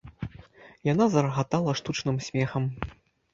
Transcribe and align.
Яна 0.93 1.05
зарагатала 1.15 1.71
штучным 1.81 2.17
смехам. 2.29 2.63